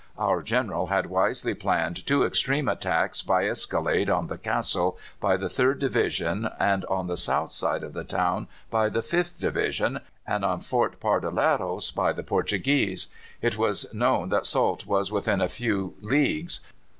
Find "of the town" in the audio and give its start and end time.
7.83-8.47